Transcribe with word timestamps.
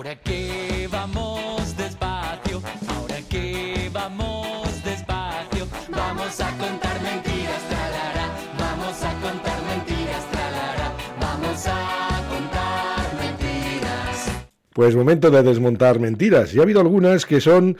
Ahora 0.00 0.16
que 0.16 0.88
vamos 0.90 1.76
despacio, 1.76 2.62
ahora 2.88 3.16
que 3.28 3.90
vamos 3.92 4.82
despacio, 4.82 5.66
vamos 5.90 6.40
a 6.40 6.48
contar 6.56 7.02
mentiras, 7.02 7.62
tralará, 7.68 8.34
vamos 8.58 9.04
a 9.04 9.12
contar 9.20 9.60
mentiras, 9.68 10.24
tralará, 10.30 10.96
vamos 11.20 11.66
a 11.66 12.26
contar 12.30 13.14
mentiras. 13.20 14.46
Pues 14.72 14.96
momento 14.96 15.30
de 15.30 15.42
desmontar 15.42 16.00
mentiras. 16.00 16.54
Y 16.54 16.60
ha 16.60 16.62
habido 16.62 16.80
algunas 16.80 17.26
que 17.26 17.42
son 17.42 17.76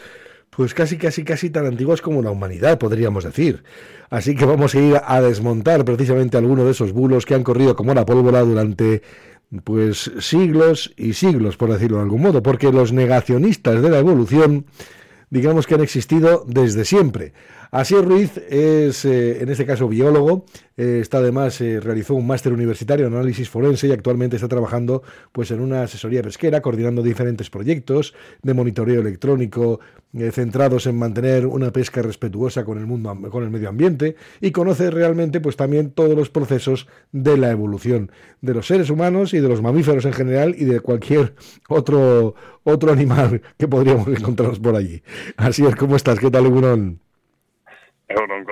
pues 0.51 0.75
casi, 0.75 0.99
casi, 0.99 1.25
casi 1.25 1.49
tan 1.49 1.65
antiguas 1.65 2.03
como 2.03 2.21
la 2.21 2.31
humanidad, 2.31 2.79
podríamos 2.79 3.25
decir. 3.25 3.65
Así 4.11 4.37
que 4.37 4.45
vamos 4.45 4.75
a 4.75 4.79
ir 4.79 5.01
a 5.03 5.23
desmontar 5.23 5.87
precisamente 5.87 6.37
algunos 6.37 6.67
de 6.67 6.73
esos 6.73 6.93
bulos 6.93 7.25
que 7.25 7.35
han 7.35 7.45
corrido 7.45 7.75
como 7.75 7.95
la 7.95 8.05
pólvora 8.05 8.41
durante 8.43 9.01
pues 9.65 10.11
siglos 10.21 10.93
y 10.97 11.15
siglos, 11.15 11.57
por 11.57 11.73
decirlo 11.73 11.97
de 11.99 12.05
algún 12.05 12.23
modo, 12.23 12.43
porque 12.43 12.73
los 12.73 12.93
negacionistas 12.93 13.83
de 13.83 13.91
la 13.91 13.99
evolución, 13.99 14.67
digamos 15.31 15.67
que 15.67 15.75
han 15.75 15.81
existido 15.81 16.45
desde 16.47 16.85
siempre. 16.85 17.33
Asier 17.73 18.05
Ruiz 18.05 18.37
es, 18.49 19.05
eh, 19.05 19.43
en 19.43 19.49
este 19.49 19.65
caso, 19.65 19.87
biólogo. 19.87 20.45
Eh, 20.77 20.99
está 21.01 21.19
además, 21.19 21.61
eh, 21.61 21.79
realizó 21.79 22.17
un 22.17 22.27
máster 22.27 22.53
universitario 22.53 23.07
en 23.07 23.15
análisis 23.15 23.49
forense 23.49 23.87
y 23.87 23.93
actualmente 23.93 24.37
está 24.37 24.49
trabajando 24.49 25.05
pues, 25.31 25.53
en 25.53 25.61
una 25.61 25.83
asesoría 25.83 26.21
pesquera, 26.23 26.63
coordinando 26.63 27.01
diferentes 27.01 27.49
proyectos 27.49 28.13
de 28.43 28.55
monitoreo 28.55 29.01
electrónico 29.01 29.79
centrados 30.33 30.87
en 30.87 30.99
mantener 30.99 31.47
una 31.47 31.71
pesca 31.71 32.03
respetuosa 32.03 32.65
con 32.65 32.79
el, 32.79 32.87
mundo, 32.87 33.17
con 33.31 33.45
el 33.45 33.51
medio 33.51 33.69
ambiente 33.69 34.17
y 34.41 34.51
conoce 34.51 34.91
realmente 34.91 35.41
pues, 35.41 35.55
también 35.55 35.93
todos 35.93 36.17
los 36.17 36.31
procesos 36.31 36.89
de 37.13 37.37
la 37.37 37.53
evolución 37.53 38.11
de 38.41 38.55
los 38.55 38.67
seres 38.67 38.91
humanos 38.91 39.33
y 39.35 39.39
de 39.39 39.49
los 39.49 39.63
mamíferos 39.63 40.05
en 40.07 40.13
general 40.13 40.57
y 40.59 40.65
de 40.65 40.81
cualquier 40.81 41.37
otro, 41.69 42.35
otro 42.65 42.91
animal 42.91 43.41
que 43.57 43.69
podríamos 43.69 44.09
encontrarnos 44.19 44.59
por 44.59 44.75
allí. 44.75 45.01
Así 45.37 45.65
es, 45.65 45.77
¿cómo 45.77 45.95
estás? 45.95 46.19
¿Qué 46.19 46.29
tal, 46.29 46.47
Egunon? 46.47 47.10
Bien, 48.15 48.45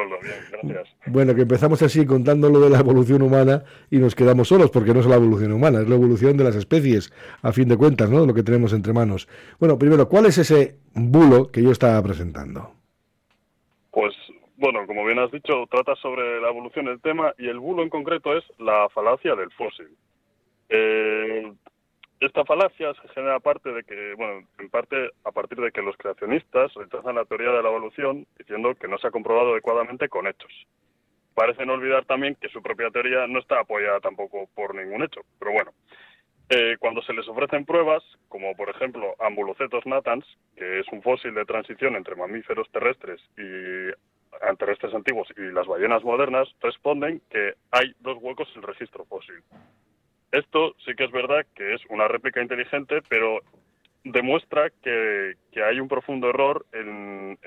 gracias. 0.53 0.89
Bueno, 1.07 1.35
que 1.35 1.43
empezamos 1.43 1.83
así 1.83 2.07
contando 2.07 2.49
lo 2.49 2.61
de 2.61 2.71
la 2.71 2.81
evolución 2.81 3.23
humana 3.23 3.65
y 3.91 3.99
nos 3.99 4.15
quedamos 4.15 4.49
solos, 4.49 4.71
porque 4.71 4.95
no 4.95 5.01
es 5.01 5.07
la 5.07 5.17
evolución 5.17 5.53
humana, 5.53 5.81
es 5.81 5.89
la 5.89 5.95
evolución 5.97 6.37
de 6.37 6.45
las 6.45 6.57
especies, 6.57 7.13
a 7.43 7.53
fin 7.53 7.69
de 7.69 7.77
cuentas, 7.77 8.11
¿no? 8.11 8.25
Lo 8.27 8.35
que 8.35 8.43
tenemos 8.43 8.73
entre 8.73 8.93
manos. 8.93 9.29
Bueno, 9.59 9.79
primero, 9.79 10.09
¿cuál 10.09 10.27
es 10.27 10.39
ese 10.39 10.77
bulo 10.95 11.51
que 11.51 11.63
yo 11.63 11.71
estaba 11.71 12.03
presentando? 12.03 12.73
Pues, 13.91 14.15
bueno, 14.57 14.87
como 14.87 15.05
bien 15.05 15.19
has 15.19 15.31
dicho, 15.31 15.67
trata 15.71 15.95
sobre 15.97 16.41
la 16.41 16.49
evolución 16.49 16.87
del 16.87 17.01
tema 17.01 17.33
y 17.39 17.49
el 17.49 17.59
bulo 17.59 17.83
en 17.83 17.91
concreto 17.91 18.37
es 18.37 18.45
la 18.59 18.89
falacia 18.91 19.35
del 19.35 19.51
fósil. 19.53 19.89
Eh, 20.69 21.53
esta 22.21 22.45
falacia 22.45 22.93
se 22.95 23.09
genera 23.09 23.39
parte 23.41 23.73
de 23.73 23.85
que, 23.85 24.15
bueno, 24.15 24.47
en 24.59 24.71
parte 24.71 25.11
a 25.25 25.31
partir 25.31 25.59
de 25.59 25.71
que 25.71 25.83
los 25.83 25.97
creacionistas 25.97 26.75
rechazan 26.75 27.15
la 27.15 27.25
teoría 27.25 27.53
de 27.53 27.63
la 27.63 27.69
evolución 27.69 28.27
diciendo 28.37 28.75
que 28.75 28.89
no 28.89 28.99
se 28.99 29.07
ha 29.07 29.13
comprobado 29.13 29.53
adecuadamente 29.53 30.09
con 30.09 30.27
hechos. 30.27 30.53
Parecen 31.35 31.71
olvidar 31.71 32.05
también 32.05 32.35
que 32.35 32.49
su 32.49 32.61
propia 32.61 32.91
teoría 32.91 33.27
no 33.29 33.39
está 33.39 33.61
apoyada 33.61 34.01
tampoco 34.01 34.49
por 34.55 34.75
ningún 34.75 35.05
hecho. 35.05 35.21
Pero 35.39 35.53
bueno, 35.53 35.73
eh, 36.51 36.77
cuando 36.81 37.03
se 37.03 37.13
les 37.13 37.29
ofrecen 37.29 37.65
pruebas, 37.65 38.03
como 38.29 38.57
por 38.57 38.71
ejemplo 38.71 39.15
Ambulocetos 39.21 39.87
natans, 39.87 40.25
que 40.57 40.81
es 40.81 40.89
un 40.91 41.03
fósil 41.03 41.35
de 41.35 41.45
transición 41.45 41.95
entre 41.95 42.17
mamíferos 42.17 42.69
terrestres 42.73 43.21
y 43.37 43.93
terrestres 44.57 44.95
antiguos 44.95 45.29
y 45.37 45.53
las 45.53 45.67
ballenas 45.67 46.03
modernas, 46.03 46.49
responden 46.61 47.21
que 47.31 47.55
hay 47.71 47.95
dos 48.01 48.19
huecos 48.21 48.49
en 48.55 48.63
el 48.63 48.69
registro 48.69 49.05
fósil. 49.05 49.37
Esto 50.33 50.75
sí 50.85 50.95
que 50.95 51.05
es 51.05 51.11
verdad 51.11 51.47
que 51.55 51.75
es 51.75 51.81
una 51.89 52.09
réplica 52.09 52.43
inteligente, 52.43 53.01
pero 53.09 53.41
demuestra 54.05 54.71
que, 54.83 55.35
hay 55.65 55.81
un 55.81 55.89
profundo 55.89 56.29
error 56.29 56.67
en, 56.73 57.39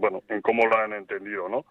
bueno, 0.00 0.22
en 0.28 0.40
cómo 0.42 0.66
lo 0.66 0.76
han 0.76 0.92
entendido, 0.92 1.48
¿no? 1.48 1.64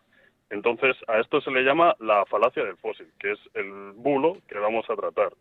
Entonces, 0.50 0.96
a 1.08 1.20
esto 1.20 1.42
se 1.42 1.52
le 1.52 1.62
llama 1.62 1.96
la 2.00 2.26
falacia 2.26 2.64
del 2.64 2.78
fósil, 2.78 3.08
que 3.20 3.34
es 3.34 3.40
el 3.54 3.92
bulo 3.96 4.38
que 4.48 4.58
vamos 4.58 4.90
a 4.90 4.96
tratar, 4.96 5.32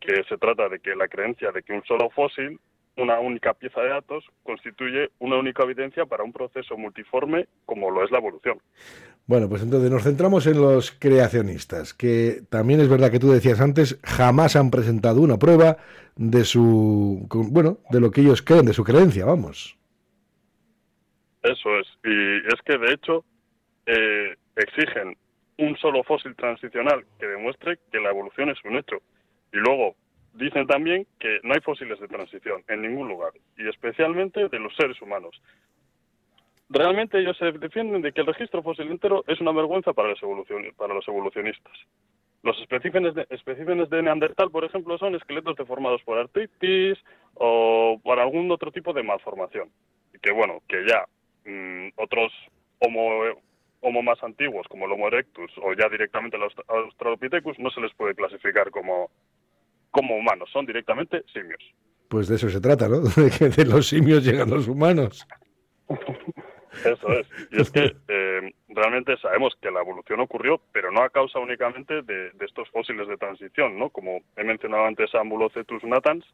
que 0.00 0.24
se 0.24 0.38
trata 0.38 0.68
de 0.68 0.80
que 0.80 0.96
la 0.96 1.08
creencia 1.08 1.52
de 1.52 1.62
que 1.62 1.74
un 1.74 1.84
solo 1.84 2.08
fósil 2.10 2.58
una 2.96 3.20
única 3.20 3.54
pieza 3.54 3.80
de 3.82 3.90
datos 3.90 4.24
constituye 4.42 5.10
una 5.18 5.36
única 5.36 5.62
evidencia 5.64 6.06
para 6.06 6.24
un 6.24 6.32
proceso 6.32 6.76
multiforme 6.76 7.46
como 7.66 7.90
lo 7.90 8.04
es 8.04 8.10
la 8.10 8.18
evolución. 8.18 8.58
Bueno, 9.26 9.48
pues 9.48 9.62
entonces 9.62 9.90
nos 9.90 10.04
centramos 10.04 10.46
en 10.46 10.60
los 10.60 10.92
creacionistas, 10.92 11.94
que 11.94 12.42
también 12.48 12.80
es 12.80 12.88
verdad 12.88 13.10
que 13.10 13.18
tú 13.18 13.30
decías 13.30 13.60
antes, 13.60 13.98
jamás 14.04 14.54
han 14.54 14.70
presentado 14.70 15.20
una 15.20 15.36
prueba 15.36 15.78
de 16.14 16.44
su, 16.44 17.26
bueno, 17.50 17.78
de 17.90 18.00
lo 18.00 18.10
que 18.10 18.20
ellos 18.20 18.42
creen, 18.42 18.66
de 18.66 18.72
su 18.72 18.84
creencia, 18.84 19.24
vamos. 19.24 19.76
Eso 21.42 21.78
es, 21.78 21.86
y 22.04 22.36
es 22.46 22.60
que 22.64 22.78
de 22.78 22.92
hecho 22.92 23.24
eh, 23.86 24.34
exigen 24.56 25.16
un 25.58 25.76
solo 25.76 26.04
fósil 26.04 26.34
transicional 26.36 27.04
que 27.18 27.26
demuestre 27.26 27.78
que 27.90 27.98
la 27.98 28.10
evolución 28.10 28.50
es 28.50 28.58
un 28.64 28.76
hecho. 28.76 28.96
Y 29.52 29.56
luego, 29.56 29.96
Dicen 30.36 30.66
también 30.66 31.06
que 31.18 31.40
no 31.44 31.54
hay 31.54 31.60
fósiles 31.60 31.98
de 31.98 32.08
transición 32.08 32.62
en 32.68 32.82
ningún 32.82 33.08
lugar, 33.08 33.32
y 33.56 33.66
especialmente 33.68 34.48
de 34.48 34.58
los 34.58 34.74
seres 34.76 35.00
humanos. 35.00 35.40
Realmente 36.68 37.18
ellos 37.18 37.36
se 37.38 37.52
defienden 37.52 38.02
de 38.02 38.12
que 38.12 38.22
el 38.22 38.26
registro 38.26 38.62
fósil 38.62 38.90
entero 38.90 39.24
es 39.28 39.40
una 39.40 39.52
vergüenza 39.52 39.92
para 39.92 40.08
los, 40.08 40.18
para 40.76 40.94
los 40.94 41.06
evolucionistas. 41.06 41.72
Los 42.42 42.60
especímenes 42.60 43.14
de, 43.14 43.26
especímenes 43.30 43.88
de 43.88 44.02
Neandertal, 44.02 44.50
por 44.50 44.64
ejemplo, 44.64 44.98
son 44.98 45.14
esqueletos 45.14 45.56
deformados 45.56 46.02
por 46.02 46.18
artritis 46.18 46.98
o 47.34 48.00
por 48.02 48.18
algún 48.18 48.50
otro 48.50 48.72
tipo 48.72 48.92
de 48.92 49.04
malformación. 49.04 49.70
Y 50.14 50.18
que, 50.18 50.32
bueno, 50.32 50.60
que 50.68 50.84
ya 50.86 51.04
mm, 51.44 51.88
otros 51.96 52.32
homo, 52.80 53.00
homo 53.80 54.02
más 54.02 54.22
antiguos, 54.22 54.66
como 54.68 54.86
el 54.86 54.92
Homo 54.92 55.06
erectus 55.06 55.50
o 55.62 55.72
ya 55.72 55.88
directamente 55.88 56.36
los 56.36 56.52
Australopithecus, 56.66 57.58
no 57.60 57.70
se 57.70 57.80
les 57.80 57.94
puede 57.94 58.14
clasificar 58.14 58.70
como, 58.70 59.10
como 59.90 60.16
humanos, 60.16 60.50
son 60.52 60.66
directamente 60.66 61.22
simios. 61.32 61.62
Pues 62.08 62.28
de 62.28 62.36
eso 62.36 62.48
se 62.48 62.60
trata, 62.60 62.88
¿no? 62.88 63.00
De 63.16 63.30
que 63.30 63.48
de 63.48 63.64
los 63.64 63.86
simios 63.86 64.24
llegan 64.24 64.50
los 64.50 64.66
humanos. 64.66 65.26
Eso 66.84 67.12
es. 67.12 67.26
Y 67.50 67.60
es 67.60 67.70
que 67.70 67.96
eh, 68.08 68.52
realmente 68.68 69.16
sabemos 69.18 69.56
que 69.60 69.70
la 69.70 69.80
evolución 69.80 70.20
ocurrió, 70.20 70.60
pero 70.72 70.90
no 70.90 71.02
a 71.02 71.10
causa 71.10 71.38
únicamente 71.38 72.02
de, 72.02 72.32
estos 72.40 72.68
fósiles 72.70 73.08
de 73.08 73.16
transición, 73.16 73.78
¿no? 73.78 73.90
Como 73.90 74.20
he 74.36 74.44
mencionado 74.44 74.84
antes 74.84 75.14
a 75.14 75.20
Ambulocetus 75.20 75.84
natans, 75.84 76.24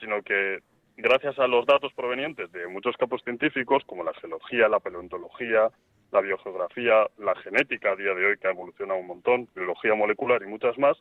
sino 0.00 0.22
que 0.22 0.60
gracias 0.96 1.38
a 1.38 1.46
los 1.46 1.66
datos 1.66 1.92
provenientes 1.94 2.50
de 2.52 2.66
muchos 2.68 2.96
campos 2.96 3.22
científicos, 3.22 3.82
como 3.86 4.04
la 4.04 4.14
geología, 4.14 4.68
la 4.68 4.80
paleontología, 4.80 5.70
la 6.10 6.20
biogeografía, 6.20 7.06
la 7.18 7.34
genética 7.36 7.92
a 7.92 7.96
día 7.96 8.14
de 8.14 8.26
hoy, 8.26 8.38
que 8.38 8.48
ha 8.48 8.52
evolucionado 8.52 9.00
un 9.00 9.06
montón, 9.06 9.48
biología 9.54 9.94
molecular 9.94 10.42
y 10.42 10.46
muchas 10.46 10.76
más, 10.78 10.96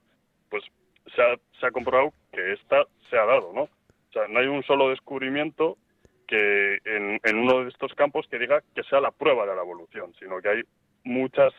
pues 0.49 0.63
se 1.15 1.21
ha, 1.21 1.35
se 1.59 1.65
ha 1.65 1.71
comprobado 1.71 2.13
que 2.31 2.53
esta 2.53 2.85
se 3.09 3.17
ha 3.17 3.25
dado, 3.25 3.51
¿no? 3.53 3.63
O 3.63 4.13
sea, 4.13 4.27
no 4.27 4.39
hay 4.39 4.47
un 4.47 4.63
solo 4.63 4.89
descubrimiento 4.89 5.77
que 6.31 6.79
en, 6.85 7.19
en, 7.23 7.37
uno 7.37 7.65
de 7.65 7.69
estos 7.69 7.93
campos 7.93 8.25
que 8.31 8.39
diga 8.39 8.63
que 8.73 8.83
sea 8.83 9.01
la 9.01 9.11
prueba 9.11 9.45
de 9.45 9.53
la 9.53 9.61
evolución, 9.61 10.13
sino 10.17 10.41
que 10.41 10.47
hay 10.47 10.61
muchas 11.03 11.51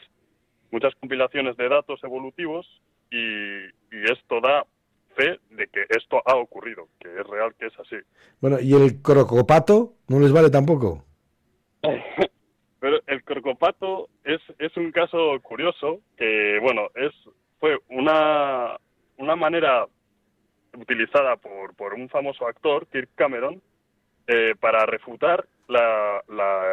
muchas 0.71 0.95
compilaciones 0.95 1.59
de 1.59 1.69
datos 1.69 2.03
evolutivos 2.03 2.67
y, 3.11 3.67
y 3.67 4.05
esto 4.11 4.41
da 4.41 4.65
fe 5.15 5.39
de 5.51 5.67
que 5.67 5.85
esto 5.91 6.23
ha 6.25 6.37
ocurrido, 6.37 6.89
que 6.99 7.09
es 7.09 7.27
real, 7.27 7.55
que 7.59 7.67
es 7.67 7.79
así. 7.79 7.97
Bueno, 8.41 8.57
¿y 8.59 8.73
el 8.73 9.03
crocopato 9.03 9.93
no 10.09 10.19
les 10.19 10.33
vale 10.33 10.49
tampoco? 10.49 11.05
Pero 12.81 12.99
el 13.07 13.23
crocopato 13.25 14.09
es, 14.25 14.41
es 14.59 14.75
un 14.79 14.91
caso 14.91 15.39
curioso 15.43 16.01
que, 16.17 16.59
bueno, 16.63 16.89
es 16.95 17.13
fue 17.61 17.79
una, 17.91 18.79
una 19.19 19.37
manera 19.37 19.87
utilizada 20.77 21.37
por, 21.37 21.77
por 21.77 21.93
un 21.93 22.09
famoso 22.09 22.47
actor, 22.47 22.87
Kirk 22.87 23.11
Cameron, 23.15 23.61
eh, 24.27 24.55
para 24.61 24.87
refutar 24.87 25.47
la, 25.69 26.23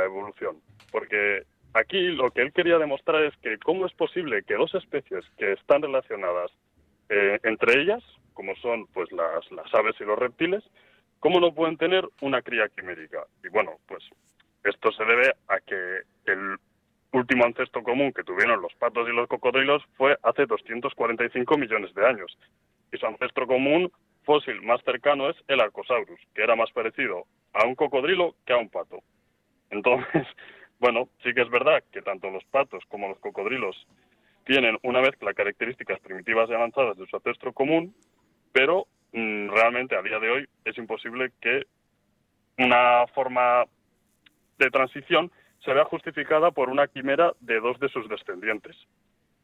evolución. 0.05 0.57
Porque 0.91 1.43
aquí 1.73 1.99
lo 2.09 2.31
que 2.31 2.41
él 2.41 2.53
quería 2.53 2.77
demostrar 2.77 3.23
es 3.23 3.35
que 3.37 3.57
cómo 3.59 3.85
es 3.85 3.93
posible 3.93 4.43
que 4.43 4.55
dos 4.55 4.73
especies 4.75 5.25
que 5.37 5.53
están 5.53 5.81
relacionadas 5.81 6.51
eh, 7.09 7.39
entre 7.43 7.81
ellas, 7.81 8.03
como 8.33 8.55
son 8.57 8.85
pues 8.87 9.11
las, 9.11 9.51
las 9.51 9.73
aves 9.73 9.95
y 9.99 10.03
los 10.03 10.17
reptiles, 10.17 10.63
cómo 11.19 11.39
no 11.39 11.53
pueden 11.53 11.77
tener 11.77 12.07
una 12.21 12.41
cría 12.41 12.69
quimérica. 12.69 13.25
Y 13.43 13.49
bueno, 13.49 13.77
pues 13.87 14.03
esto 14.63 14.91
se 14.91 15.05
debe 15.05 15.33
a 15.47 15.59
que 15.59 16.01
el 16.25 16.57
último 17.11 17.45
ancestro 17.45 17.83
común 17.83 18.13
que 18.13 18.23
tuvieron 18.23 18.61
los 18.61 18.73
patos 18.75 19.07
y 19.09 19.11
los 19.11 19.27
cocodrilos 19.27 19.83
fue 19.97 20.17
hace 20.23 20.45
245 20.45 21.57
millones 21.57 21.93
de 21.93 22.05
años. 22.05 22.37
Y 22.91 22.97
su 22.97 23.05
ancestro 23.05 23.47
común 23.47 23.91
fósil 24.23 24.61
más 24.61 24.81
cercano 24.83 25.29
es 25.29 25.35
el 25.47 25.59
Arcosaurus, 25.59 26.19
que 26.33 26.43
era 26.43 26.55
más 26.55 26.71
parecido 26.71 27.25
a 27.53 27.65
un 27.65 27.75
cocodrilo 27.75 28.35
que 28.45 28.53
a 28.53 28.57
un 28.57 28.69
pato. 28.69 28.99
Entonces, 29.69 30.27
bueno, 30.79 31.09
sí 31.23 31.33
que 31.33 31.41
es 31.41 31.49
verdad 31.49 31.83
que 31.91 32.01
tanto 32.01 32.29
los 32.29 32.43
patos 32.45 32.83
como 32.87 33.07
los 33.07 33.19
cocodrilos 33.19 33.75
tienen 34.45 34.77
una 34.83 35.01
mezcla 35.01 35.29
de 35.29 35.35
características 35.35 35.99
primitivas 35.99 36.49
y 36.49 36.53
avanzadas 36.53 36.97
de 36.97 37.05
su 37.05 37.15
ancestro 37.15 37.53
común, 37.53 37.93
pero 38.51 38.87
mm, 39.13 39.49
realmente 39.49 39.95
a 39.95 40.01
día 40.01 40.19
de 40.19 40.29
hoy 40.29 40.49
es 40.65 40.77
imposible 40.77 41.31
que 41.39 41.65
una 42.57 43.05
forma 43.13 43.65
de 44.57 44.69
transición 44.69 45.31
se 45.63 45.73
vea 45.73 45.85
justificada 45.85 46.51
por 46.51 46.69
una 46.69 46.87
quimera 46.87 47.33
de 47.39 47.59
dos 47.59 47.79
de 47.79 47.89
sus 47.89 48.07
descendientes. 48.09 48.75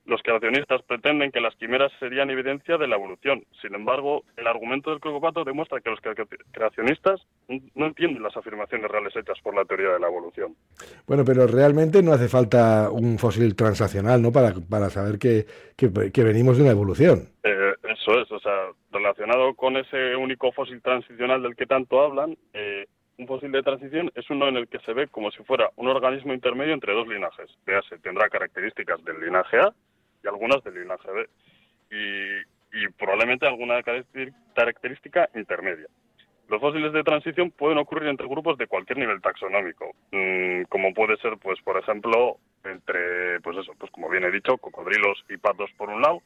Los 0.06 0.22
creacionistas 0.22 0.84
pretenden 0.84 1.32
que 1.32 1.42
las 1.42 1.56
quimeras 1.56 1.92
serían 2.00 2.30
evidencia 2.30 2.78
de 2.78 2.88
la 2.88 2.96
evolución. 2.96 3.44
Sin 3.60 3.74
embargo, 3.74 4.24
el 4.38 4.46
argumento 4.46 4.92
del 4.92 5.00
crocopato 5.00 5.44
demuestra 5.44 5.82
que 5.82 5.90
los 5.90 6.00
creacionistas 6.52 7.26
no 7.74 7.88
entienden 7.88 8.22
las 8.22 8.38
afirmaciones 8.38 8.90
reales 8.90 9.16
hechas 9.16 9.40
por 9.42 9.56
la 9.56 9.66
teoría 9.66 9.90
de 9.90 10.00
la 10.00 10.08
evolución. 10.08 10.56
Bueno, 11.08 11.24
pero 11.26 11.48
realmente 11.48 12.04
no 12.04 12.14
hace 12.14 12.28
falta 12.28 12.92
un 12.92 13.18
fósil 13.18 13.56
transaccional, 13.56 14.22
¿no? 14.22 14.32
Para, 14.32 14.54
para 14.70 14.92
saber 14.92 15.18
que, 15.18 15.46
que, 15.76 16.24
venimos 16.24 16.58
de 16.58 16.64
una 16.64 16.72
evolución. 16.72 17.30
Eh, 17.44 17.74
eso 17.84 18.22
es, 18.22 18.32
o 18.32 18.40
sea, 18.40 18.70
relacionado 18.92 19.56
con 19.56 19.76
ese 19.76 20.16
único 20.16 20.52
fósil 20.52 20.84
transicional 20.84 21.42
del 21.42 21.56
que 21.56 21.66
tanto 21.66 22.00
hablan, 22.02 22.38
eh, 22.54 22.86
un 23.18 23.28
fósil 23.28 23.52
de 23.52 23.64
transición 23.64 24.12
es 24.14 24.30
uno 24.30 24.48
en 24.48 24.58
el 24.58 24.68
que 24.68 24.80
se 24.80 24.94
ve 24.94 25.08
como 25.08 25.32
si 25.32 25.42
fuera 25.44 25.72
un 25.78 25.88
organismo 25.88 26.34
intermedio 26.34 26.74
entre 26.74 26.94
dos 26.94 27.08
linajes. 27.08 27.50
Véase, 27.66 27.98
tendrá 28.00 28.30
características 28.30 29.04
del 29.04 29.20
linaje 29.20 29.58
A 29.58 29.74
y 30.26 30.28
algunas 30.28 30.64
del 30.64 30.76
linaje 30.76 31.10
B. 31.12 31.30
Y, 31.92 32.88
probablemente 32.98 33.48
alguna 33.48 33.82
característica 34.54 35.30
intermedia. 35.34 35.88
Los 36.50 36.60
fósiles 36.60 36.92
de 36.92 37.04
transición 37.04 37.52
pueden 37.52 37.78
ocurrir 37.78 38.10
entre 38.10 38.28
grupos 38.28 38.58
de 38.58 38.68
cualquier 38.68 38.98
nivel 38.98 39.22
taxonómico, 39.22 39.94
mm, 40.12 40.64
como 40.64 40.94
puede 40.94 41.16
ser, 41.18 41.38
pues, 41.38 41.60
por 41.62 41.78
ejemplo, 41.78 42.38
entre, 42.66 43.40
pues 43.42 43.58
eso, 43.58 43.74
pues 43.80 43.92
como 43.92 44.10
bien 44.10 44.26
he 44.26 44.32
dicho, 44.32 44.58
cocodrilos 44.58 45.24
y 45.30 45.38
patos 45.38 45.72
por 45.78 45.90
un 45.90 46.02
lado, 46.02 46.22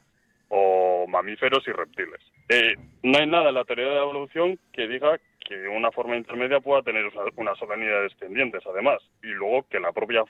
o 0.49 1.05
mamíferos 1.07 1.65
y 1.67 1.71
reptiles. 1.71 2.19
Eh, 2.49 2.75
no 3.03 3.19
hay 3.19 3.27
nada 3.27 3.49
en 3.49 3.55
la 3.55 3.65
teoría 3.65 3.85
de 3.85 3.95
la 3.95 4.01
evolución 4.01 4.59
que 4.73 4.87
diga 4.87 5.19
que 5.39 5.67
una 5.67 5.91
forma 5.91 6.17
intermedia 6.17 6.59
pueda 6.59 6.81
tener 6.81 7.05
una 7.35 7.55
sola 7.55 7.75
línea 7.75 7.95
de 7.97 8.03
descendientes, 8.03 8.63
además, 8.65 9.01
y 9.23 9.27
luego 9.27 9.67
que 9.69 9.79
la 9.79 9.91
propia 9.91 10.23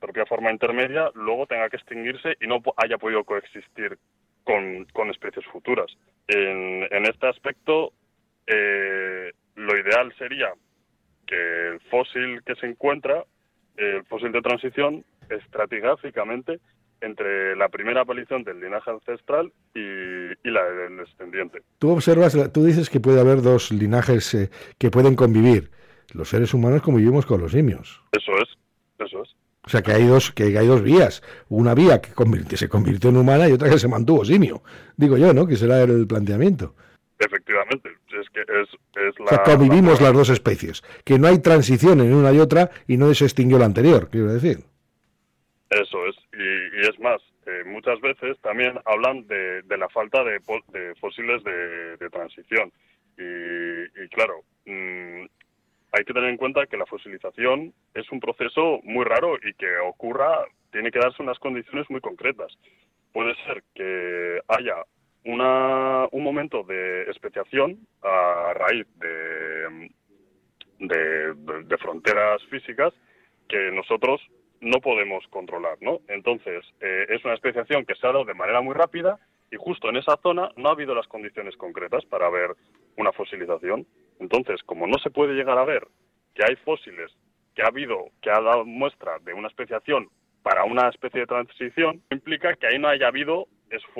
propia 0.00 0.26
forma 0.26 0.50
intermedia 0.50 1.10
luego 1.14 1.46
tenga 1.46 1.68
que 1.68 1.76
extinguirse 1.76 2.36
y 2.40 2.46
no 2.46 2.62
haya 2.76 2.98
podido 2.98 3.24
coexistir 3.24 3.98
con, 4.44 5.10
especies 5.10 5.44
futuras. 5.46 5.86
En, 6.28 7.04
este 7.04 7.26
aspecto, 7.26 7.92
eh, 8.46 9.32
lo 9.56 9.76
ideal 9.76 10.14
sería 10.18 10.52
que 11.26 11.68
el 11.68 11.80
fósil 11.90 12.42
que 12.44 12.54
se 12.54 12.66
encuentra, 12.66 13.24
el 13.76 14.04
fósil 14.04 14.30
de 14.32 14.42
transición, 14.42 15.04
estratigráficamente 15.28 16.60
entre 17.00 17.56
la 17.56 17.68
primera 17.68 18.02
aparición 18.02 18.42
del 18.44 18.60
linaje 18.60 18.90
ancestral 18.90 19.52
y, 19.74 20.48
la 20.48 20.64
del 20.64 20.96
descendiente. 20.98 21.62
Tú 21.78 21.90
observas, 21.90 22.36
tú 22.52 22.64
dices 22.64 22.88
que 22.88 23.00
puede 23.00 23.20
haber 23.20 23.42
dos 23.42 23.70
linajes 23.70 24.32
eh, 24.34 24.50
que 24.78 24.90
pueden 24.90 25.14
convivir. 25.14 25.70
Los 26.14 26.28
seres 26.28 26.54
humanos 26.54 26.82
convivimos 26.82 27.26
con 27.26 27.40
los 27.40 27.52
simios. 27.52 28.02
Eso 28.12 28.32
es, 28.36 28.48
eso 28.48 28.52
es. 28.52 28.55
O 29.66 29.70
sea 29.70 29.82
que 29.82 29.90
hay 29.90 30.06
dos, 30.06 30.30
que 30.30 30.56
hay 30.56 30.66
dos 30.66 30.82
vías. 30.82 31.22
Una 31.48 31.74
vía 31.74 32.00
que, 32.00 32.56
se 32.56 32.68
convirtió 32.68 33.10
en 33.10 33.16
humana 33.16 33.48
y 33.48 33.52
otra 33.52 33.68
que 33.68 33.78
se 33.78 33.88
mantuvo 33.88 34.24
simio. 34.24 34.62
Digo 34.96 35.16
yo, 35.16 35.34
¿no? 35.34 35.44
Que 35.46 35.56
será 35.56 35.82
el 35.82 36.06
planteamiento. 36.06 36.74
Efectivamente. 37.18 37.90
Es 38.08 38.30
que 38.30 38.40
es, 38.40 39.18
la, 39.18 39.24
o 39.24 39.28
sea, 39.28 39.42
convivimos 39.42 40.00
las 40.00 40.12
dos 40.12 40.30
especies. 40.30 40.82
Que 41.04 41.18
no 41.18 41.26
hay 41.26 41.40
transición 41.40 42.00
en 42.00 42.14
una 42.14 42.32
y 42.32 42.38
otra 42.38 42.70
y 42.86 42.96
no 42.96 43.12
se 43.12 43.24
extinguió 43.24 43.58
la 43.58 43.64
anterior, 43.64 44.08
quiero 44.08 44.32
decir. 44.32 44.58
Eso 45.70 46.06
es. 46.06 46.16
Y, 46.32 46.88
es 46.88 46.98
más, 47.00 47.20
eh, 47.46 47.64
muchas 47.66 48.00
veces 48.00 48.38
también 48.42 48.78
hablan 48.84 49.26
de, 49.26 49.62
la 49.76 49.88
falta 49.88 50.22
de, 50.22 50.38
fósiles 51.00 51.42
de, 51.42 52.08
transición. 52.10 52.70
Y, 53.18 54.08
claro, 54.10 54.42
mm, 54.66 55.24
hay 55.96 56.04
que 56.04 56.12
tener 56.12 56.28
en 56.30 56.36
cuenta 56.36 56.66
que 56.66 56.76
la 56.76 56.86
fosilización 56.86 57.72
es 57.94 58.10
un 58.12 58.20
proceso 58.20 58.80
muy 58.84 59.04
raro 59.04 59.36
y 59.36 59.54
que 59.54 59.78
ocurra, 59.78 60.44
tiene 60.70 60.90
que 60.90 60.98
darse 60.98 61.22
unas 61.22 61.38
condiciones 61.38 61.88
muy 61.88 62.00
concretas. 62.00 62.52
Puede 63.12 63.34
ser 63.46 63.62
que 63.74 64.40
haya 64.48 64.84
una, 65.24 66.06
un 66.12 66.22
momento 66.22 66.62
de 66.64 67.04
especiación 67.10 67.78
a 68.02 68.52
raíz 68.54 68.86
de, 68.98 69.90
de, 70.78 71.78
fronteras 71.78 72.42
físicas 72.50 72.92
que 73.48 73.70
nosotros 73.72 74.20
no 74.60 74.80
podemos 74.80 75.26
controlar, 75.28 75.78
¿no? 75.80 76.00
Entonces, 76.08 76.64
eh, 76.80 77.06
es 77.08 77.24
una 77.24 77.34
especiación 77.34 77.84
que 77.84 77.94
se 77.94 78.06
ha 78.06 78.12
dado 78.12 78.24
de 78.24 78.34
manera 78.34 78.60
muy 78.60 78.74
rápida 78.74 79.18
y 79.50 79.56
justo 79.56 79.88
en 79.88 79.96
esa 79.96 80.16
zona 80.22 80.50
no 80.56 80.68
ha 80.68 80.72
habido 80.72 80.94
las 80.94 81.06
condiciones 81.06 81.56
concretas 81.56 82.04
para 82.06 82.28
ver 82.30 82.50
una 82.96 83.12
fosilización. 83.12 83.86
Entonces, 84.20 84.62
como 84.64 84.86
no 84.86 84.98
se 84.98 85.10
puede 85.10 85.34
llegar 85.34 85.58
a 85.58 85.64
ver 85.64 85.86
que 86.34 86.44
hay 86.44 86.56
fósiles 86.56 87.12
que 87.54 87.62
ha 87.62 87.68
habido, 87.68 88.10
que 88.20 88.30
ha 88.30 88.40
dado 88.40 88.64
muestra 88.64 89.18
de 89.20 89.32
una 89.32 89.48
especiación 89.48 90.08
para 90.42 90.64
una 90.64 90.88
especie 90.88 91.20
de 91.20 91.26
transición, 91.26 92.02
implica 92.10 92.54
que 92.54 92.66
ahí 92.66 92.78
no 92.78 92.88
haya 92.88 93.08
habido 93.08 93.46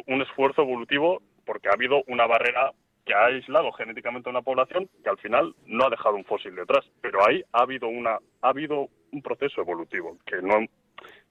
un 0.07 0.23
esfuerzo 0.23 0.63
evolutivo 0.63 1.23
porque 1.45 1.69
ha 1.69 1.73
habido 1.73 2.03
una 2.07 2.27
barrera 2.27 2.73
que 3.07 3.15
ha 3.15 3.27
aislado 3.27 3.73
genéticamente 3.73 4.29
a 4.29 4.33
una 4.33 4.43
población 4.43 4.89
que 5.03 5.09
al 5.09 5.19
final 5.19 5.55
no 5.67 5.87
ha 5.87 5.91
dejado 5.91 6.17
un 6.17 6.25
fósil 6.25 6.55
detrás. 6.55 6.85
Pero 7.01 7.25
ahí 7.27 7.43
ha 7.53 7.63
habido 7.63 7.89
una, 7.89 8.19
ha 8.43 8.49
habido 8.49 8.89
un 9.13 9.23
proceso 9.23 9.61
evolutivo 9.61 10.19
que 10.27 10.43
no, 10.43 10.67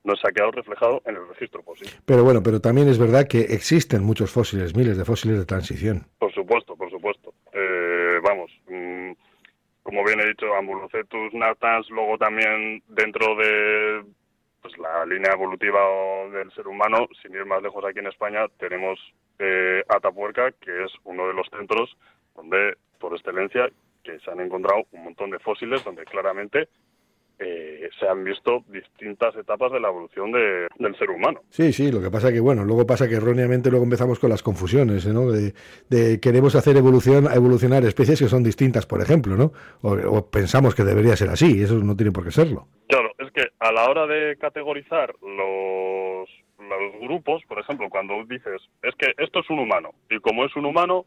no 0.03 0.15
se 0.15 0.27
ha 0.27 0.31
quedado 0.31 0.51
reflejado 0.51 1.01
en 1.05 1.15
el 1.15 1.27
registro 1.27 1.61
fósil. 1.63 1.87
Pero 2.05 2.23
bueno, 2.23 2.41
pero 2.41 2.61
también 2.61 2.87
es 2.87 2.97
verdad 2.97 3.27
que 3.27 3.41
existen 3.41 4.03
muchos 4.03 4.31
fósiles, 4.31 4.75
miles 4.75 4.97
de 4.97 5.03
fósiles 5.03 5.37
de 5.37 5.45
transición. 5.45 6.07
Por 6.17 6.33
supuesto, 6.33 6.75
por 6.77 6.89
supuesto. 6.89 7.33
Eh, 7.51 8.19
vamos, 8.23 8.51
mm, 8.64 8.64
como 9.83 10.04
bien 10.04 10.19
he 10.19 10.27
dicho, 10.27 10.54
Ambulocetus 10.56 11.33
natans, 11.33 11.89
luego 11.89 12.18
también 12.18 12.81
dentro 12.88 13.36
de 13.36 14.04
pues, 14.62 14.75
la 14.80 15.06
línea 15.06 15.31
evolutiva 15.33 15.80
del 16.31 16.51
ser 16.54 16.68
humano, 16.68 17.07
sin 17.22 17.36
ir 17.36 17.45
más 17.45 17.62
lejos 17.62 17.86
aquí 17.86 18.00
en 18.00 18.07
España, 18.07 18.48
tenemos 18.57 19.00
eh, 19.38 19.83
Atapuerca, 19.88 20.51
que 20.54 20.86
es 20.86 20.92
uno 21.04 21.27
de 21.27 21.33
los 21.33 21.48
centros 21.56 21.95
donde, 22.36 22.77
por 23.00 23.13
excelencia, 23.13 23.69
que 24.04 24.19
se 24.19 24.31
han 24.31 24.39
encontrado 24.39 24.83
un 24.92 25.04
montón 25.04 25.30
de 25.30 25.39
fósiles 25.39 25.83
donde 25.83 26.04
claramente 26.06 26.68
eh, 27.37 27.89
se 27.99 28.07
han 28.07 28.23
visto 28.23 28.63
distintas 28.69 29.35
etapas 29.35 29.71
de 29.71 29.79
la 29.79 29.89
evolución 29.89 30.31
del 30.31 30.97
ser 30.97 31.09
humano. 31.09 31.41
Sí, 31.49 31.73
sí, 31.73 31.91
lo 31.91 32.01
que 32.01 32.09
pasa 32.09 32.31
que, 32.31 32.39
bueno, 32.39 32.63
luego 32.63 32.85
pasa 32.85 33.09
que 33.09 33.15
erróneamente 33.15 33.69
luego 33.69 33.83
empezamos 33.83 34.19
con 34.19 34.30
las 34.30 34.42
confusiones, 34.42 35.06
¿no? 35.07 35.31
De, 35.31 36.19
queremos 36.21 36.56
hacer 36.56 36.77
evolución, 36.77 37.27
evolucionar 37.33 37.83
especies 37.83 38.19
que 38.19 38.30
son 38.30 38.44
distintas, 38.44 38.85
por 38.85 39.01
ejemplo, 39.01 39.35
¿no? 39.35 39.51
O, 39.81 40.30
pensamos 40.30 40.75
que 40.75 40.83
debería 40.83 41.15
ser 41.15 41.30
así, 41.30 41.59
y 41.59 41.63
eso 41.63 41.75
no 41.75 41.95
tiene 41.95 42.11
por 42.11 42.23
qué 42.23 42.31
serlo. 42.31 42.68
Claro, 42.87 43.11
es 43.18 43.31
que 43.31 43.44
a 43.59 43.71
la 43.71 43.89
hora 43.89 44.07
de 44.07 44.37
categorizar 44.37 45.13
los, 45.21 46.30
los 46.59 47.01
grupos, 47.01 47.44
por 47.47 47.59
ejemplo, 47.59 47.89
cuando 47.89 48.13
dices, 48.25 48.61
es 48.81 48.95
que 48.95 49.11
esto 49.18 49.39
es 49.39 49.49
un 49.49 49.59
humano, 49.59 49.92
y 50.09 50.19
como 50.19 50.45
es 50.45 50.56
un 50.56 50.65
humano, 50.65 51.06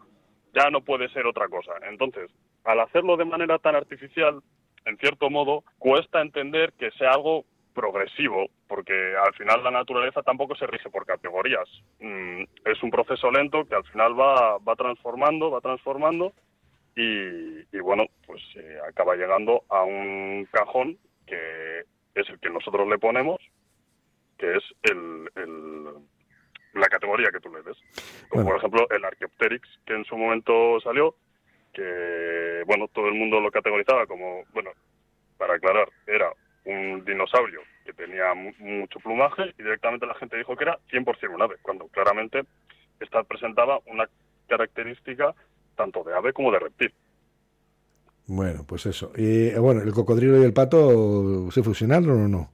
ya 0.55 0.71
no 0.71 0.83
puede 0.83 1.09
ser 1.11 1.27
otra 1.27 1.49
cosa. 1.49 1.73
Entonces, 1.89 2.31
al 2.65 2.81
hacerlo 2.81 3.17
de 3.17 3.25
manera 3.25 3.59
tan 3.59 3.77
artificial, 3.77 4.41
en 4.89 4.97
cierto 4.97 5.29
modo, 5.29 5.65
cuesta 5.79 6.23
entender 6.23 6.73
que 6.73 6.91
sea 6.93 7.11
algo 7.11 7.45
progresivo, 7.75 8.49
porque 8.67 9.15
al 9.17 9.35
final 9.35 9.63
la 9.63 9.71
naturaleza 9.71 10.23
tampoco 10.23 10.57
se 10.57 10.67
rige 10.67 10.89
por 10.91 11.07
categorías. 11.07 11.69
Mm, 12.01 12.43
es 12.65 12.83
un 12.83 12.91
proceso 12.91 13.31
lento 13.31 13.67
que 13.67 13.75
al 13.75 13.85
final 13.85 14.19
va, 14.19 14.59
va 14.59 14.75
transformando, 14.77 15.51
va 15.51 15.61
transformando 15.61 16.33
y, 16.97 17.79
bueno, 17.79 18.07
pues 18.27 18.43
eh, 18.57 18.79
acaba 18.89 19.15
llegando 19.15 19.63
a 19.69 19.85
un 19.85 20.49
cajón 20.51 20.99
que 21.27 21.85
es 22.15 22.29
el 22.29 22.41
que 22.41 22.51
nosotros 22.51 22.89
le 22.89 22.99
ponemos, 22.99 23.39
que 24.37 24.57
es 24.57 24.65
el, 24.83 25.29
la 26.75 26.89
categoría 26.89 27.31
que 27.31 27.39
tú 27.39 27.51
le 27.53 27.63
des. 27.63 27.77
Como 28.29 28.45
por 28.45 28.57
ejemplo 28.57 28.87
el 28.91 29.05
Archaeopteryx, 29.05 29.69
que 29.87 29.95
en 29.95 30.05
su 30.07 30.17
momento 30.17 30.81
salió, 30.81 31.15
que, 31.73 32.63
bueno, 32.67 32.89
todo 32.89 33.09
el 33.09 33.15
mundo 33.15 33.41
lo 33.41 33.51
categorizaba 33.51 34.07
como, 34.07 34.45
bueno, 34.53 34.71
para 35.37 35.55
aclarar, 35.55 35.89
era 36.07 36.33
un 36.65 37.05
dinosaurio 37.05 37.61
que 37.85 37.93
tenía 37.93 38.35
mucho 38.35 39.01
plumaje 39.01 39.55
y 39.59 39.63
directamente 39.63 40.07
la 40.07 40.15
gente 40.15 40.37
dijo 40.37 40.57
que 40.57 40.65
era 40.65 40.79
100% 40.91 41.35
un 41.35 41.43
ave, 41.43 41.57
cuando 41.63 41.87
claramente 41.89 42.43
esta 43.01 43.23
presentaba 43.23 43.79
una 43.87 44.09
característica 44.49 45.35
tanto 45.77 46.03
de 46.03 46.15
ave 46.15 46.33
como 46.33 46.53
de 46.53 46.59
reptil. 46.59 46.93
Bueno, 48.27 48.65
pues 48.67 48.85
eso. 48.85 49.13
Y 49.17 49.55
bueno, 49.55 49.81
¿el 49.81 49.93
cocodrilo 49.93 50.39
y 50.39 50.45
el 50.45 50.53
pato 50.53 51.51
se 51.51 51.63
fusionaron 51.63 52.25
o 52.25 52.29
no? 52.29 52.53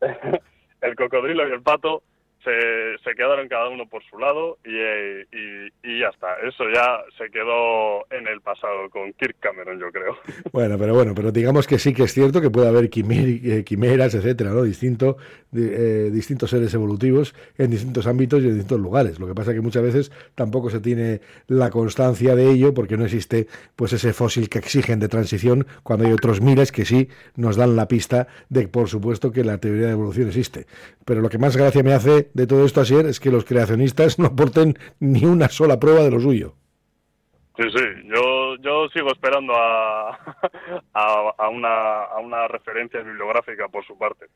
el 0.80 0.96
cocodrilo 0.96 1.46
y 1.46 1.52
el 1.52 1.62
pato 1.62 2.02
se, 2.44 2.98
se 3.04 3.14
quedaron 3.14 3.48
cada 3.48 3.68
uno 3.68 3.86
por 3.88 4.02
su 4.04 4.18
lado 4.18 4.58
y, 4.64 4.70
y, 4.70 5.72
y, 5.82 6.00
ya 6.00 6.08
está. 6.08 6.36
Eso 6.46 6.64
ya 6.72 7.00
se 7.16 7.30
quedó 7.30 8.04
en 8.10 8.26
el 8.26 8.40
pasado 8.40 8.90
con 8.90 9.12
Kirk 9.12 9.36
Cameron, 9.40 9.78
yo 9.78 9.90
creo. 9.90 10.16
Bueno, 10.52 10.76
pero 10.78 10.94
bueno, 10.94 11.14
pero 11.14 11.32
digamos 11.32 11.66
que 11.66 11.78
sí 11.78 11.94
que 11.94 12.02
es 12.02 12.12
cierto 12.12 12.40
que 12.40 12.50
puede 12.50 12.68
haber 12.68 12.90
eh, 12.92 13.64
quimeras, 13.64 14.14
etcétera, 14.14 14.50
¿no? 14.50 14.62
Distinto, 14.62 15.16
eh, 15.54 16.10
distintos 16.12 16.50
seres 16.50 16.74
evolutivos 16.74 17.34
en 17.56 17.70
distintos 17.70 18.06
ámbitos 18.06 18.42
y 18.42 18.48
en 18.48 18.54
distintos 18.54 18.80
lugares. 18.80 19.18
Lo 19.18 19.26
que 19.26 19.34
pasa 19.34 19.50
es 19.52 19.56
que 19.56 19.60
muchas 19.62 19.82
veces 19.82 20.12
tampoco 20.34 20.68
se 20.68 20.80
tiene 20.80 21.20
la 21.46 21.70
constancia 21.70 22.34
de 22.34 22.50
ello 22.50 22.74
porque 22.74 22.96
no 22.96 23.04
existe 23.04 23.46
pues 23.76 23.92
ese 23.92 24.12
fósil 24.12 24.48
que 24.48 24.58
exigen 24.58 25.00
de 25.00 25.08
transición 25.08 25.66
cuando 25.82 26.06
hay 26.06 26.12
otros 26.12 26.40
miles 26.40 26.70
que 26.70 26.84
sí 26.84 27.08
nos 27.36 27.56
dan 27.56 27.76
la 27.76 27.88
pista 27.88 28.28
de, 28.48 28.68
por 28.68 28.88
supuesto, 28.88 29.32
que 29.32 29.44
la 29.44 29.58
teoría 29.58 29.86
de 29.86 29.92
evolución 29.92 30.28
existe. 30.28 30.66
Pero 31.04 31.20
lo 31.20 31.28
que 31.28 31.38
más 31.38 31.56
gracia 31.56 31.82
me 31.82 31.94
hace 31.94 32.30
de 32.34 32.46
todo 32.46 32.64
esto 32.64 32.80
ayer 32.80 33.06
es 33.06 33.20
que 33.20 33.30
los 33.30 33.44
creacionistas 33.44 34.18
no 34.18 34.26
aporten 34.26 34.78
ni 35.00 35.24
una 35.24 35.48
sola 35.48 35.78
prueba 35.78 36.02
de 36.02 36.10
lo 36.10 36.20
suyo. 36.20 36.54
Sí, 37.54 37.64
sí, 37.70 37.84
yo, 38.04 38.56
yo 38.56 38.88
sigo 38.88 39.12
esperando 39.12 39.52
a, 39.56 40.18
a, 40.94 41.48
una, 41.50 42.04
a 42.04 42.18
una 42.18 42.48
referencia 42.48 43.02
bibliográfica 43.02 43.68
por 43.68 43.84
su 43.84 43.96
parte. 43.98 44.26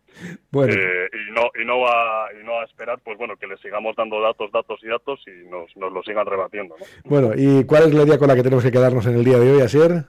Bueno. 0.50 0.74
Eh, 0.74 1.08
y, 1.12 1.32
no, 1.32 1.48
y, 1.58 1.64
no 1.64 1.80
va, 1.80 2.28
y 2.38 2.44
no 2.44 2.60
a 2.60 2.64
esperar, 2.64 3.00
pues 3.02 3.16
bueno, 3.16 3.36
que 3.36 3.46
le 3.46 3.56
sigamos 3.56 3.96
dando 3.96 4.20
datos, 4.20 4.52
datos 4.52 4.80
y 4.82 4.88
datos 4.88 5.20
y 5.26 5.48
nos, 5.48 5.74
nos 5.76 5.92
lo 5.92 6.02
sigan 6.02 6.26
rebatiendo. 6.26 6.76
Bueno, 7.04 7.30
¿y 7.34 7.64
cuál 7.64 7.84
es 7.84 7.94
la 7.94 8.02
idea 8.02 8.18
con 8.18 8.28
la 8.28 8.34
que 8.34 8.42
tenemos 8.42 8.62
que 8.62 8.72
quedarnos 8.72 9.06
en 9.06 9.14
el 9.14 9.24
día 9.24 9.38
de 9.38 9.50
hoy, 9.50 9.62
Asier? 9.62 10.04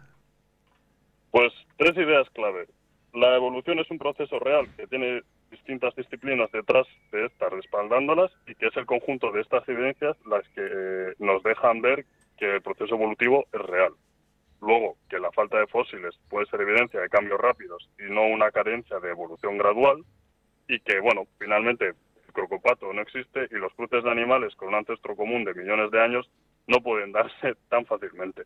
Pues 1.31 1.53
tres 1.77 1.95
ideas 1.95 2.27
clave. 2.33 2.67
La 3.13 3.37
evolución 3.37 3.79
es 3.79 3.89
un 3.89 3.99
proceso 3.99 4.37
real 4.39 4.67
que 4.75 4.85
tiene 4.87 5.21
distintas 5.49 5.95
disciplinas 5.95 6.51
detrás 6.51 6.87
de 7.11 7.25
estas 7.25 7.51
respaldándolas 7.51 8.31
y 8.47 8.55
que 8.55 8.67
es 8.67 8.77
el 8.77 8.85
conjunto 8.85 9.31
de 9.31 9.41
estas 9.41 9.67
evidencias 9.67 10.17
las 10.25 10.47
que 10.49 11.13
nos 11.19 11.43
dejan 11.43 11.81
ver 11.81 12.05
que 12.37 12.55
el 12.55 12.61
proceso 12.61 12.95
evolutivo 12.95 13.45
es 13.51 13.61
real. 13.61 13.93
Luego, 14.61 14.97
que 15.09 15.19
la 15.19 15.31
falta 15.31 15.59
de 15.59 15.67
fósiles 15.67 16.17
puede 16.29 16.47
ser 16.47 16.61
evidencia 16.61 16.99
de 16.99 17.09
cambios 17.09 17.39
rápidos 17.39 17.89
y 17.99 18.11
no 18.11 18.25
una 18.27 18.51
carencia 18.51 18.99
de 18.99 19.11
evolución 19.11 19.57
gradual 19.57 20.03
y 20.67 20.79
que, 20.79 20.99
bueno, 20.99 21.25
finalmente 21.37 21.89
el 21.89 22.33
crocopato 22.33 22.91
no 22.91 23.01
existe 23.01 23.47
y 23.51 23.55
los 23.55 23.73
cruces 23.73 24.03
de 24.03 24.11
animales 24.11 24.55
con 24.55 24.69
un 24.69 24.75
ancestro 24.75 25.15
común 25.15 25.43
de 25.43 25.53
millones 25.53 25.91
de 25.91 26.01
años 26.01 26.29
no 26.67 26.81
pueden 26.81 27.11
darse 27.11 27.55
tan 27.69 27.85
fácilmente. 27.85 28.43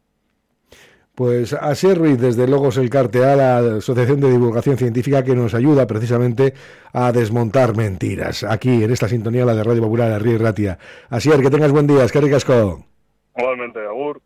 Pues 1.15 1.53
así 1.53 1.93
Ruiz, 1.93 2.19
desde 2.19 2.47
Logos 2.47 2.77
el 2.77 2.89
Cartea, 2.89 3.35
la 3.35 3.77
Asociación 3.77 4.21
de 4.21 4.31
Divulgación 4.31 4.77
Científica 4.77 5.23
que 5.23 5.35
nos 5.35 5.53
ayuda 5.53 5.85
precisamente 5.85 6.53
a 6.93 7.11
desmontar 7.11 7.75
mentiras. 7.75 8.43
Aquí, 8.43 8.83
en 8.83 8.91
esta 8.91 9.09
sintonía, 9.09 9.45
la 9.45 9.53
de 9.53 9.63
Radio 9.63 9.81
Popular, 9.81 10.21
Río 10.21 10.37
Ratia. 10.37 10.77
Asier, 11.09 11.41
que 11.41 11.49
tengas 11.49 11.71
buen 11.71 11.87
día, 11.87 12.05
es 12.05 12.11
que 12.11 12.21
ricasco. 12.21 12.85
Igualmente, 13.35 13.79
Agur. 13.85 14.21